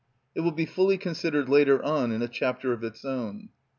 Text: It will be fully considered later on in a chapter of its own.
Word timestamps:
It 0.33 0.39
will 0.39 0.51
be 0.51 0.65
fully 0.65 0.97
considered 0.97 1.47
later 1.47 1.83
on 1.83 2.11
in 2.11 2.23
a 2.23 2.27
chapter 2.27 2.73
of 2.73 2.83
its 2.83 3.05
own. 3.05 3.49